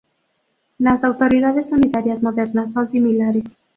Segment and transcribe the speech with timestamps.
[0.79, 3.43] Las autoridades unitarias modernas son similares.